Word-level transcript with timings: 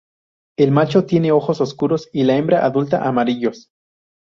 El 0.57 0.71
macho 0.71 1.05
tiene 1.05 1.31
ojos 1.31 1.61
oscuros 1.61 2.09
y 2.11 2.23
la 2.23 2.35
hembra 2.35 2.65
adulta, 2.65 3.07
amarillos. 3.07 3.69